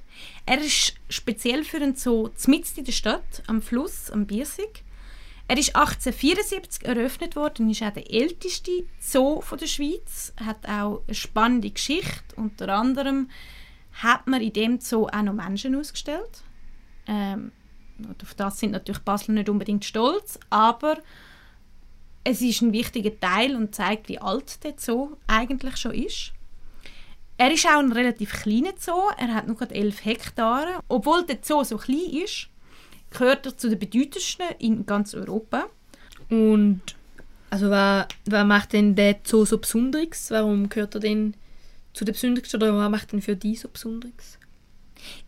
Er 0.45 0.59
ist 0.59 0.93
speziell 1.09 1.63
für 1.63 1.77
einen 1.77 1.95
Zoo 1.95 2.29
mitten 2.47 2.79
in 2.79 2.85
der 2.85 2.91
Stadt, 2.91 3.43
am 3.47 3.61
Fluss, 3.61 4.09
am 4.11 4.25
Biersig. 4.25 4.83
Er 5.49 5.57
ist 5.57 5.75
1874 5.75 6.85
eröffnet 6.85 7.35
worden, 7.35 7.71
ist 7.71 7.81
auch 7.81 7.89
der 7.89 8.13
älteste 8.13 8.85
Zoo 8.99 9.41
von 9.41 9.57
der 9.57 9.65
Schweiz, 9.65 10.31
hat 10.39 10.69
auch 10.69 11.01
eine 11.07 11.15
spannende 11.15 11.71
Geschichte. 11.71 12.35
Unter 12.35 12.69
anderem 12.69 13.31
hat 13.93 14.27
man 14.27 14.43
in 14.43 14.53
dem 14.53 14.79
Zoo 14.79 15.07
auch 15.07 15.23
noch 15.23 15.33
Menschen 15.33 15.75
ausgestellt. 15.75 16.43
Ähm, 17.07 17.51
auf 18.21 18.35
das 18.35 18.59
sind 18.59 18.73
natürlich 18.73 19.01
Basel 19.01 19.33
nicht 19.33 19.49
unbedingt 19.49 19.85
stolz, 19.85 20.39
aber 20.51 20.99
es 22.23 22.41
ist 22.41 22.61
ein 22.61 22.71
wichtiger 22.71 23.19
Teil 23.19 23.55
und 23.55 23.73
zeigt, 23.73 24.07
wie 24.07 24.21
alt 24.21 24.63
der 24.63 24.75
Zoo 24.77 25.17
eigentlich 25.25 25.77
schon 25.77 25.95
ist. 25.95 26.31
Er 27.37 27.51
ist 27.51 27.65
auch 27.65 27.79
ein 27.79 27.91
relativ 27.91 28.43
kleiner 28.43 28.73
Zoo, 28.77 29.09
er 29.17 29.33
hat 29.33 29.47
nur 29.47 29.55
gerade 29.55 29.73
11 29.73 30.05
Hektare. 30.05 30.79
Obwohl 30.89 31.25
der 31.25 31.39
Zoo 31.41 31.63
so 31.63 31.77
klein 31.77 32.11
ist, 32.23 32.49
gehört 33.11 33.45
zu 33.59 33.69
den 33.69 33.79
bedeutendsten 33.79 34.45
in 34.59 34.85
ganz 34.85 35.13
Europa. 35.13 35.67
Und 36.29 36.81
also 37.49 37.69
was, 37.69 38.07
was 38.25 38.45
macht 38.45 38.73
denn 38.73 38.95
der 38.95 39.17
Zoo 39.23 39.45
so 39.45 39.57
Besonderes? 39.57 40.29
Warum 40.31 40.69
gehört 40.69 40.95
er 40.95 41.01
denn 41.01 41.33
zu 41.93 42.05
den 42.05 42.13
Besondersten 42.13 42.61
oder 42.61 42.77
was 42.77 42.91
macht 42.91 43.11
denn 43.11 43.21
für 43.21 43.35
dich 43.35 43.59
so 43.59 43.69
Besonderes? 43.69 44.37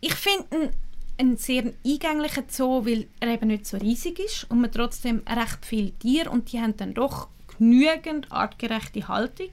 Ich 0.00 0.14
finde 0.14 0.46
ihn 0.52 0.70
ein 1.18 1.36
sehr 1.36 1.72
eingänglicher 1.84 2.44
Zoo, 2.48 2.84
weil 2.86 3.06
er 3.20 3.34
eben 3.34 3.48
nicht 3.48 3.66
so 3.66 3.76
riesig 3.76 4.18
ist 4.18 4.50
und 4.50 4.60
man 4.60 4.72
trotzdem 4.72 5.22
recht 5.28 5.64
viele 5.64 5.92
Tiere 5.92 6.30
und 6.30 6.52
die 6.52 6.60
haben 6.60 6.76
dann 6.76 6.94
doch 6.94 7.28
genügend 7.58 8.30
artgerechte 8.30 9.06
Haltung. 9.08 9.50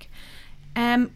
Ähm, 0.75 1.09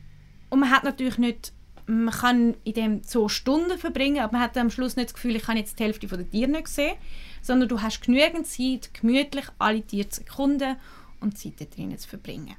und 0.49 0.59
man 0.59 0.71
hat 0.71 0.83
natürlich 0.83 1.17
nicht, 1.17 1.53
man 1.85 2.13
kann 2.13 2.55
in 2.63 2.73
dem 2.73 3.03
Zoo 3.03 3.27
Stunden 3.27 3.77
verbringen, 3.77 4.19
aber 4.19 4.33
man 4.33 4.41
hat 4.41 4.57
am 4.57 4.69
Schluss 4.69 4.95
nicht 4.95 5.09
das 5.09 5.13
Gefühl, 5.13 5.35
ich 5.35 5.43
kann 5.43 5.57
jetzt 5.57 5.79
die 5.79 5.83
Hälfte 5.83 6.07
der 6.07 6.29
Tiere 6.29 6.51
nicht 6.51 6.67
sehen, 6.67 6.95
sondern 7.41 7.69
du 7.69 7.81
hast 7.81 8.01
genügend 8.01 8.47
Zeit, 8.47 8.93
gemütlich 8.93 9.45
alle 9.59 9.81
Tiere 9.81 10.09
zu 10.09 10.21
erkunden 10.21 10.77
und 11.19 11.37
Zeit 11.37 11.53
da 11.59 11.65
drinnen 11.65 11.97
zu 11.97 12.07
verbringen. 12.07 12.55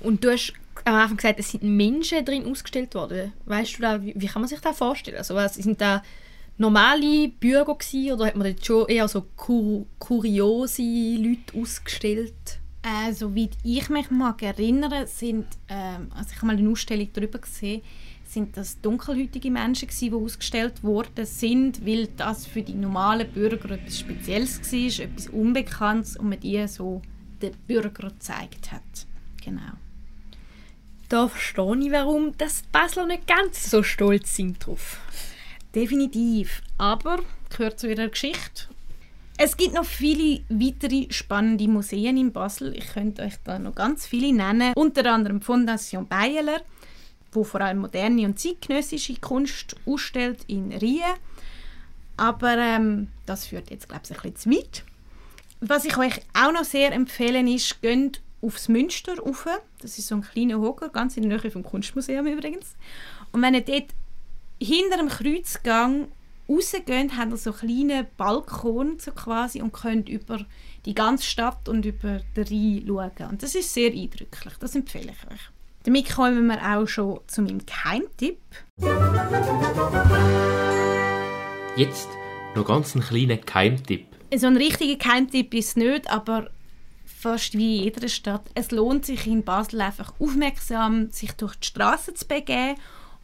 Und 0.00 0.24
du 0.24 0.30
hast 0.30 0.54
am 0.84 0.94
Anfang 0.94 1.16
gesagt, 1.16 1.38
es 1.38 1.50
sind 1.50 1.62
Menschen 1.62 2.24
drin 2.24 2.46
ausgestellt 2.46 2.94
worden. 2.94 3.32
Weißt 3.44 3.78
du 3.78 3.82
da, 3.82 4.02
wie, 4.02 4.14
wie 4.16 4.26
kann 4.26 4.42
man 4.42 4.48
sich 4.48 4.60
das 4.60 4.78
vorstellen? 4.78 5.18
Also 5.18 5.34
was, 5.34 5.54
sind 5.54 5.80
da 5.80 6.02
normale 6.56 7.28
Bürger 7.28 7.74
gewesen, 7.74 8.12
oder 8.12 8.26
hat 8.26 8.36
man 8.36 8.46
dort 8.46 8.64
schon 8.64 8.88
eher 8.88 9.08
so 9.08 9.26
kur 9.36 9.86
kuriose 9.98 10.82
Leute 10.82 11.58
ausgestellt? 11.58 12.60
Äh, 12.82 13.12
soweit 13.12 13.50
ich 13.62 13.88
mich 13.90 14.10
mag 14.10 14.42
erinnern, 14.42 15.06
sind, 15.06 15.46
ähm, 15.68 16.10
also 16.14 16.30
ich 16.30 16.36
habe 16.36 16.46
mal 16.46 16.56
eine 16.56 16.70
Ausstellung 16.70 17.08
darüber 17.12 17.38
gesehen, 17.38 17.82
sind 18.32 18.56
das 18.56 18.80
dunkelhäutige 18.80 19.50
Menschen 19.50 19.88
gewesen, 19.88 20.10
die 20.10 20.14
ausgestellt 20.14 20.82
worden 20.84 21.26
sind, 21.26 21.84
weil 21.84 22.06
das 22.16 22.46
für 22.46 22.62
die 22.62 22.74
normalen 22.74 23.30
Bürger 23.30 23.72
etwas 23.72 23.98
Spezielles 23.98 24.60
war, 24.60 25.04
etwas 25.04 25.28
Unbekanntes 25.28 26.16
und 26.16 26.28
man 26.28 26.40
die 26.40 26.66
so 26.68 27.02
den 27.42 27.52
Bürgern 27.66 28.10
gezeigt 28.10 28.70
hat. 28.72 28.82
Genau. 29.44 29.72
Da 31.08 31.26
verstehe 31.26 31.78
ich, 31.80 31.90
warum 31.90 32.36
das 32.38 32.62
die 32.62 32.68
Basler 32.70 33.06
nicht 33.06 33.26
ganz 33.26 33.68
so 33.68 33.82
stolz 33.82 34.36
sind 34.36 34.64
drauf. 34.64 35.00
Definitiv. 35.74 36.62
Aber 36.78 37.18
gehört 37.48 37.80
zu 37.80 37.88
ihrer 37.90 38.08
Geschichte. 38.08 38.68
Es 39.36 39.56
gibt 39.56 39.74
noch 39.74 39.86
viele 39.86 40.42
weitere 40.50 41.06
spannende 41.10 41.66
Museen 41.66 42.16
in 42.16 42.30
Basel. 42.30 42.76
Ich 42.76 42.92
könnte 42.92 43.22
euch 43.22 43.34
da 43.42 43.58
noch 43.58 43.74
ganz 43.74 44.06
viele 44.06 44.32
nennen. 44.32 44.72
Unter 44.76 45.10
anderem 45.10 45.40
Fondation 45.40 46.06
Beyeler, 46.06 46.60
wo 47.32 47.44
vor 47.44 47.60
allem 47.60 47.78
moderne 47.78 48.26
und 48.26 48.38
zeitgenössische 48.38 49.16
Kunst 49.16 49.76
ausstellt 49.86 50.40
in 50.46 50.72
Rien. 50.72 51.14
Aber 52.16 52.56
ähm, 52.58 53.08
das 53.26 53.46
führt 53.46 53.70
jetzt, 53.70 53.88
glaube 53.88 54.02
ich, 54.04 54.10
ein 54.10 54.32
bisschen 54.32 54.36
zu 54.36 54.50
weit. 54.50 54.84
Was 55.60 55.84
ich 55.84 55.96
euch 55.96 56.20
auch 56.34 56.52
noch 56.52 56.64
sehr 56.64 56.92
empfehlen 56.92 57.46
ist, 57.46 57.80
geht 57.82 58.20
aufs 58.42 58.68
Münster 58.68 59.18
rauf. 59.18 59.46
Das 59.80 59.98
ist 59.98 60.08
so 60.08 60.16
ein 60.16 60.22
kleiner 60.22 60.60
Hocker, 60.60 60.88
ganz 60.88 61.16
in 61.16 61.28
der 61.28 61.38
Nähe 61.38 61.50
vom 61.50 61.62
Kunstmuseum 61.62 62.26
übrigens. 62.26 62.74
Und 63.32 63.42
wenn 63.42 63.54
ihr 63.54 63.60
dort 63.60 63.88
hinter 64.60 64.96
dem 64.96 65.08
Kreuzgang 65.08 66.08
rausgeht, 66.48 67.16
habt 67.16 67.32
ihr 67.32 67.36
so 67.36 67.52
kleine 67.52 68.06
Balkon 68.16 68.98
so 68.98 69.12
quasi 69.12 69.62
und 69.62 69.72
könnt 69.72 70.08
über 70.08 70.44
die 70.84 70.94
ganze 70.94 71.24
Stadt 71.24 71.68
und 71.68 71.84
über 71.84 72.20
den 72.36 72.44
Rhein 72.44 72.84
schauen. 72.86 73.30
Und 73.30 73.42
das 73.42 73.54
ist 73.54 73.72
sehr 73.72 73.92
eindrücklich, 73.92 74.54
das 74.58 74.74
empfehle 74.74 75.12
ich 75.12 75.30
euch. 75.30 75.50
Damit 75.84 76.14
kommen 76.14 76.46
wir 76.46 76.60
auch 76.62 76.86
schon 76.86 77.20
zu 77.26 77.40
meinem 77.40 77.64
Geheimtipp. 77.64 78.38
Jetzt 81.74 82.08
noch 82.54 82.66
ganz 82.66 82.94
einen 82.94 83.04
kleinen 83.04 83.40
Geheimtipp. 83.40 84.06
So 84.36 84.46
ein 84.46 84.58
richtiger 84.58 84.96
Geheimtipp 84.96 85.54
ist 85.54 85.68
es 85.68 85.76
nicht, 85.76 86.10
aber 86.10 86.50
fast 87.06 87.56
wie 87.56 87.78
in 87.78 87.84
jeder 87.84 88.08
Stadt. 88.08 88.42
Es 88.54 88.70
lohnt 88.72 89.06
sich 89.06 89.26
in 89.26 89.42
Basel 89.42 89.80
einfach 89.80 90.12
aufmerksam, 90.20 91.10
sich 91.10 91.32
durch 91.32 91.56
die 91.56 91.68
Straßen 91.68 92.14
zu 92.14 92.28
begeben 92.28 92.78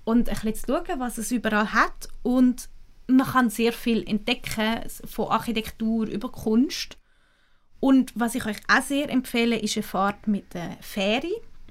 und 0.05 0.31
ein 0.31 0.35
bisschen 0.35 0.55
zu 0.55 0.67
schauen, 0.67 0.99
was 1.01 1.19
es 1.19 1.31
überall 1.33 1.75
hat. 1.75 2.09
Und 2.23 2.71
man 3.07 3.27
kann 3.27 3.51
sehr 3.51 3.75
viel 3.75 4.03
entdecken, 4.09 4.81
von 5.05 5.29
Architektur 5.29 6.07
über 6.07 6.33
Kunst. 6.33 6.97
Und 7.81 8.13
was 8.15 8.35
ich 8.35 8.47
euch 8.47 8.59
auch 8.67 8.83
sehr 8.83 9.11
empfehle, 9.11 9.59
ist 9.59 9.77
eine 9.77 9.83
Fahrt 9.83 10.27
mit 10.27 10.55
der 10.55 10.79
Fähre. 10.81 11.29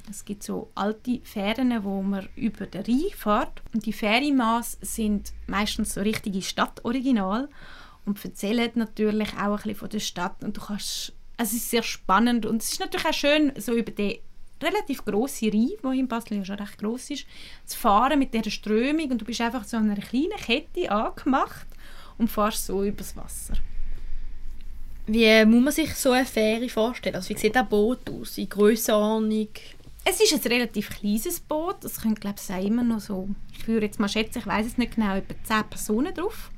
Es 0.09 0.23
gibt 0.23 0.43
so 0.43 0.69
alte 0.75 1.19
Fähren, 1.23 1.83
wo 1.83 2.01
man 2.01 2.27
über 2.35 2.67
den 2.67 2.83
Rhein 2.83 3.09
fährt. 3.15 3.61
Und 3.73 3.85
die 3.85 3.93
Fährimaß 3.93 4.77
sind 4.81 5.33
meistens 5.47 5.95
so 5.95 6.01
richtige 6.01 6.41
Stadtoriginal 6.41 7.49
und 8.05 8.23
erzählen 8.23 8.71
natürlich 8.75 9.33
auch 9.33 9.39
ein 9.39 9.55
bisschen 9.55 9.75
von 9.75 9.89
der 9.89 9.99
Stadt. 9.99 10.43
Und 10.43 10.57
du 10.57 10.61
kannst, 10.61 11.13
es 11.37 11.53
ist 11.53 11.69
sehr 11.69 11.83
spannend 11.83 12.45
und 12.45 12.61
es 12.61 12.73
ist 12.73 12.79
natürlich 12.79 13.07
auch 13.07 13.13
schön, 13.13 13.51
so 13.57 13.73
über 13.73 13.91
den 13.91 14.19
relativ 14.61 15.03
grossen 15.03 15.49
Rhein, 15.49 15.71
der 15.83 15.91
in 15.91 16.07
Basel 16.07 16.37
ja 16.37 16.45
schon 16.45 16.55
recht 16.57 16.77
gross 16.77 17.09
ist, 17.09 17.25
zu 17.65 17.77
fahren 17.77 18.19
mit 18.19 18.33
dieser 18.33 18.51
Strömung 18.51 19.11
und 19.11 19.19
du 19.19 19.25
bist 19.25 19.41
einfach 19.41 19.63
so 19.63 19.77
an 19.77 19.89
einer 19.89 20.01
kleinen 20.01 20.37
Kette 20.37 20.89
angemacht 20.89 21.67
und 22.17 22.29
fährst 22.29 22.65
so 22.65 22.83
übers 22.83 23.15
Wasser. 23.17 23.55
Wie 25.07 25.45
muss 25.45 25.63
man 25.63 25.73
sich 25.73 25.93
so 25.93 26.11
eine 26.11 26.25
Fähre 26.25 26.67
vorstellen? 26.69 27.15
Also 27.15 27.29
wie 27.29 27.37
sieht 27.37 27.55
ein 27.55 27.67
Boot 27.67 28.09
aus? 28.09 28.37
In 28.37 28.49
Grössenordnung? 28.49 29.49
Es 30.07 30.21
ist 30.21 30.33
ein 30.33 30.51
relativ 30.51 30.91
kleines 30.91 31.39
Boot, 31.39 31.83
es 31.83 31.99
können 31.99 32.13
glaube 32.13 32.37
ich 32.39 32.65
immer 32.65 32.83
noch 32.83 32.99
so, 32.99 33.27
ich 33.57 33.67
würde 33.67 33.87
jetzt 33.87 33.99
mal 33.99 34.07
schätzen, 34.07 34.37
ich 34.37 34.45
weiß 34.45 34.67
es 34.67 34.77
nicht 34.77 34.95
genau, 34.95 35.15
etwa 35.15 35.33
10 35.43 35.63
Personen 35.67 36.13
drauf. 36.13 36.51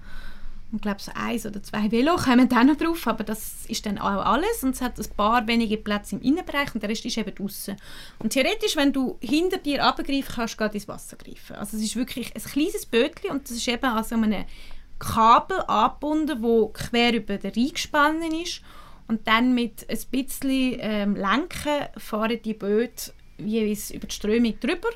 und 0.74 0.82
glaube 0.82 1.02
so 1.02 1.14
eins 1.16 1.46
oder 1.46 1.64
zwei 1.64 1.90
Velo 1.90 2.18
kommen 2.18 2.50
dann 2.50 2.68
noch 2.68 2.76
drauf, 2.76 3.08
aber 3.08 3.24
das 3.24 3.66
ist 3.68 3.86
dann 3.86 4.00
auch 4.00 4.26
alles 4.26 4.64
und 4.64 4.76
es 4.76 4.82
hat 4.82 5.00
ein 5.00 5.16
paar 5.16 5.48
wenige 5.48 5.78
Plätze 5.78 6.18
im 6.18 6.22
Innenbereich 6.22 6.76
und 6.76 6.84
der 6.84 6.90
Rest 6.90 7.06
ist 7.06 7.18
eben 7.18 7.34
draußen. 7.34 7.78
Und 8.20 8.34
theoretisch, 8.34 8.76
wenn 8.76 8.92
du 8.92 9.18
hinter 9.22 9.60
dir 9.60 9.86
abgreifen 9.86 10.36
kannst, 10.36 10.60
du 10.60 10.66
ins 10.66 10.90
Wasser 10.90 11.16
greifen. 11.16 11.56
Also 11.56 11.78
es 11.78 11.84
ist 11.84 11.96
wirklich 11.96 12.36
ein 12.36 12.42
kleines 12.42 12.86
Bötchen 12.86 13.32
und 13.32 13.46
das 13.46 13.56
ist 13.56 13.68
eben 13.70 13.86
an 13.86 14.04
so 14.04 14.16
einem 14.16 14.44
Kabel 15.00 15.62
angebunden, 15.68 16.44
wo 16.44 16.68
quer 16.68 17.14
über 17.14 17.38
den 17.38 17.54
Rhein 17.54 17.72
gespannt 17.72 18.34
ist 18.34 18.62
und 19.08 19.26
dann 19.26 19.54
mit 19.54 19.90
ein 19.90 20.00
bisschen 20.12 20.76
ähm, 20.80 21.16
Lenken 21.16 21.88
fahren 21.96 22.40
die 22.44 22.54
Boote 22.54 23.14
jeweils 23.38 23.92
über 23.92 24.08
die 24.08 24.16
Strömung 24.16 24.60
drüber 24.60 24.90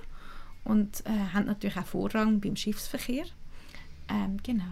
und 0.63 1.03
äh, 1.05 1.33
haben 1.33 1.45
natürlich 1.45 1.77
auch 1.77 1.86
Vorrang 1.86 2.39
beim 2.39 2.55
Schiffsverkehr. 2.55 3.25
Ähm, 4.10 4.38
genau. 4.43 4.63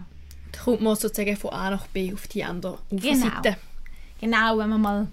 Da 0.51 0.59
kommt 0.61 0.81
man 0.81 0.95
sozusagen 0.95 1.37
von 1.37 1.51
A 1.51 1.69
nach 1.71 1.87
B 1.87 2.13
auf 2.13 2.27
die 2.27 2.43
andere 2.43 2.79
Genau. 2.89 3.01
Uferseite. 3.03 3.57
Genau, 4.19 4.57
wenn 4.57 4.69
man 4.69 4.81
mal 4.81 5.07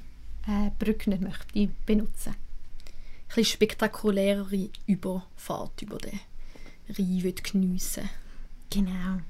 äh, 0.47 0.71
Brücke 0.79 1.11
nicht 1.11 1.23
möchte 1.23 1.69
benutzen. 1.85 2.31
Ein 2.31 3.27
bisschen 3.29 3.45
spektakulärere 3.45 4.71
Überfahrt 4.87 5.83
über 5.83 5.99
den 5.99 6.19
Rhein 6.89 7.35
geniessen 7.43 8.09
Genau. 8.71 9.21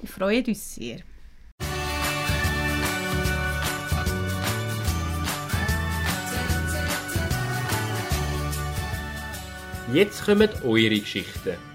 Wir 0.01 0.09
freuen 0.09 0.45
uns 0.47 0.75
sehr. 0.75 0.99
Jetzt 9.93 10.25
kommen 10.25 10.49
eure 10.65 10.99
Geschichten. 10.99 11.74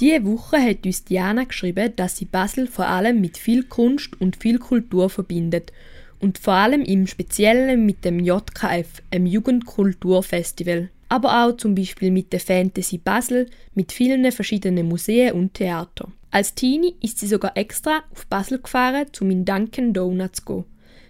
Diese 0.00 0.24
Woche 0.24 0.58
hat 0.62 0.86
uns 0.86 1.04
Diana 1.04 1.42
geschrieben, 1.42 1.92
dass 1.96 2.16
sie 2.16 2.24
Basel 2.24 2.68
vor 2.68 2.86
allem 2.86 3.20
mit 3.20 3.36
viel 3.36 3.64
Kunst 3.64 4.20
und 4.20 4.36
viel 4.36 4.60
Kultur 4.60 5.10
verbindet 5.10 5.72
und 6.20 6.38
vor 6.38 6.54
allem 6.54 6.82
im 6.82 7.08
Speziellen 7.08 7.84
mit 7.84 8.04
dem 8.04 8.20
JKF, 8.20 9.02
einem 9.10 9.26
Jugendkulturfestival. 9.26 10.90
Aber 11.08 11.44
auch 11.44 11.56
zum 11.56 11.74
Beispiel 11.74 12.12
mit 12.12 12.32
der 12.32 12.38
Fantasy 12.38 12.98
Basel, 12.98 13.46
mit 13.74 13.90
vielen 13.90 14.30
verschiedenen 14.30 14.86
Museen 14.86 15.32
und 15.32 15.54
Theatern. 15.54 16.12
Als 16.30 16.54
Teenie 16.54 16.94
ist 17.00 17.18
sie 17.18 17.26
sogar 17.26 17.56
extra 17.56 18.02
auf 18.12 18.26
Basel 18.26 18.60
gefahren, 18.60 19.06
um 19.20 19.30
in 19.30 19.44
Dunkin' 19.44 19.94
Donuts 19.94 20.44
zu 20.44 20.44
gehen, 20.44 20.64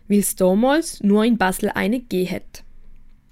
weil 0.07 0.21
es 0.21 0.37
damals 0.37 1.03
nur 1.03 1.25
in 1.25 1.37
Basel 1.37 1.71
eine 1.75 2.01
gegeben 2.01 2.31
hat. 2.37 2.65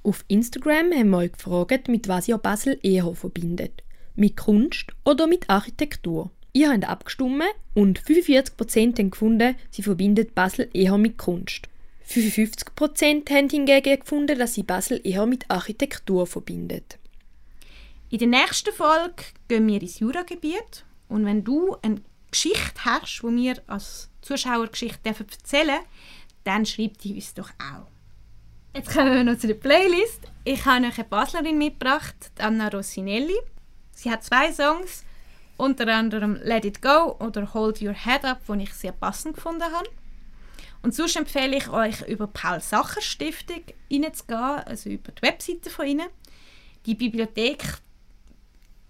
Auf 0.02 0.24
Instagram 0.28 0.92
haben 0.92 1.10
wir 1.10 1.18
euch 1.18 1.32
gefragt, 1.32 1.88
mit 1.88 2.08
was 2.08 2.28
ihr 2.28 2.38
Basel 2.38 2.78
eher 2.82 3.14
verbindet. 3.14 3.82
Mit 4.16 4.36
Kunst 4.36 4.92
oder 5.04 5.26
mit 5.26 5.48
Architektur. 5.48 6.30
Ihr 6.52 6.72
habt 6.72 6.88
abgestimmt 6.88 7.44
und 7.74 8.00
45% 8.00 8.98
haben 8.98 9.10
gefunden, 9.10 9.56
sie 9.70 9.82
verbindet 9.82 10.34
Basel 10.34 10.68
eher 10.72 10.96
mit 10.96 11.18
Kunst. 11.18 11.68
55% 12.08 13.30
haben 13.30 13.48
hingegen 13.48 14.00
gefunden, 14.00 14.38
dass 14.38 14.54
sie 14.54 14.62
Basel 14.62 15.00
eher 15.04 15.26
mit 15.26 15.50
Architektur 15.50 16.26
verbindet. 16.26 16.98
In 18.08 18.18
der 18.18 18.28
nächsten 18.28 18.72
Folge 18.72 19.22
gehen 19.48 19.66
wir 19.66 19.82
ins 19.82 19.98
Juragebiet 19.98 20.84
und 21.08 21.24
wenn 21.26 21.44
du 21.44 21.76
eine 21.82 22.00
Geschichte 22.30 22.84
hast, 22.84 23.22
die 23.22 23.36
wir 23.36 23.62
als 23.66 24.08
Zuschauergeschichte 24.22 25.00
dürfen 25.04 25.26
erzählen 25.30 25.80
dann 26.46 26.64
schreib 26.64 26.98
die 26.98 27.14
uns 27.14 27.34
doch 27.34 27.50
auch. 27.58 27.88
Jetzt 28.74 28.92
kommen 28.92 29.12
wir 29.12 29.24
noch 29.24 29.38
zu 29.38 29.48
der 29.48 29.54
Playlist. 29.54 30.20
Ich 30.44 30.64
habe 30.64 30.86
euch 30.86 30.98
eine 30.98 31.08
Baslerin 31.08 31.58
mitgebracht, 31.58 32.14
Anna 32.38 32.68
Rossinelli. 32.68 33.34
Sie 33.96 34.10
hat 34.10 34.22
zwei 34.22 34.52
Songs, 34.52 35.04
unter 35.56 35.88
anderem 35.88 36.38
Let 36.42 36.66
It 36.66 36.82
Go 36.82 37.16
oder 37.18 37.54
Hold 37.54 37.80
Your 37.80 37.94
Head 37.94 38.26
Up, 38.26 38.42
die 38.46 38.64
ich 38.64 38.74
sehr 38.74 38.92
passend 38.92 39.36
gefunden 39.36 39.62
habe. 39.62 39.88
Und 40.82 40.94
sonst 40.94 41.16
empfehle 41.16 41.56
ich 41.56 41.70
euch, 41.70 42.02
über 42.02 42.26
Paul 42.26 42.60
Sacher 42.60 43.00
Stiftung 43.00 43.62
reinzugehen, 43.90 44.60
also 44.66 44.90
über 44.90 45.12
die 45.12 45.22
Webseite 45.22 45.70
von 45.70 45.86
ihnen. 45.86 46.08
Die 46.84 46.94
Bibliothek 46.94 47.64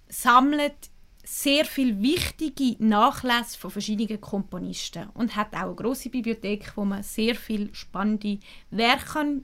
sammelt 0.09 0.75
sehr 1.23 1.64
viel 1.64 2.03
wichtige 2.03 2.75
Nachlässe 2.85 3.57
von 3.61 3.71
verschiedenen 3.71 4.21
Komponisten 4.21 5.09
und 5.14 5.37
hat 5.37 5.55
auch 5.55 5.66
eine 5.66 5.75
grosse 5.77 6.11
Bibliothek, 6.11 6.73
wo 6.75 6.85
man 6.85 7.05
sehr 7.05 7.37
viel 7.37 7.73
spannende 7.77 8.40
Werke 8.73 9.42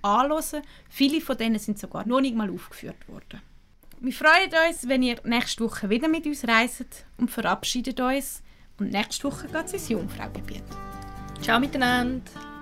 anhören 0.00 0.42
kann. 0.52 0.62
Viele 0.88 1.20
von 1.20 1.36
denen 1.36 1.58
sind 1.58 1.78
sogar 1.78 2.08
noch 2.08 2.22
nicht 2.22 2.34
mal 2.34 2.50
aufgeführt 2.50 3.06
worden. 3.08 3.42
Wir 4.00 4.12
freuen 4.12 4.50
uns, 4.68 4.88
wenn 4.88 5.02
ihr 5.02 5.16
nächste 5.24 5.64
Woche 5.64 5.88
wieder 5.88 6.08
mit 6.08 6.26
uns 6.26 6.46
reist 6.46 7.06
und 7.16 7.30
verabschiedet 7.30 7.98
uns. 8.00 8.42
Und 8.78 8.92
nächste 8.92 9.24
Woche 9.24 9.46
geht 9.46 9.64
es 9.64 9.72
ins 9.72 9.88
Jungfraugebiet. 9.88 10.64
Ciao 11.40 11.58
miteinander! 11.58 12.55